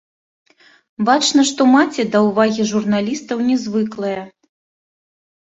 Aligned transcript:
Бачна, 1.09 1.43
што 1.49 1.61
маці 1.73 2.05
да 2.15 2.23
ўвагі 2.29 2.67
журналістаў 2.73 3.45
не 3.51 3.55
звыклая. 3.67 4.21